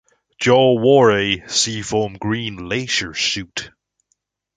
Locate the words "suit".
3.13-3.69